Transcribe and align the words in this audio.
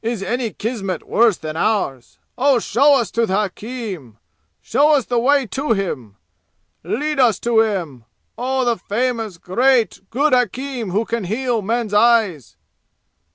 Is 0.00 0.22
any 0.22 0.54
kismet 0.54 1.06
worse 1.06 1.36
than 1.36 1.54
ours? 1.54 2.18
Oh, 2.38 2.58
show 2.58 2.94
us 2.98 3.10
to 3.10 3.26
the 3.26 3.34
hakim! 3.36 4.16
Show 4.62 4.92
us 4.92 5.04
the 5.04 5.18
way 5.18 5.44
to 5.48 5.74
him! 5.74 6.16
Lead 6.82 7.20
us 7.20 7.38
to 7.40 7.60
him! 7.60 8.06
Oh, 8.38 8.64
the 8.64 8.78
famous, 8.78 9.36
great, 9.36 10.00
good 10.08 10.32
hakim 10.32 10.92
who 10.92 11.04
can 11.04 11.24
heal 11.24 11.60
men's 11.60 11.92
eyes!" 11.92 12.56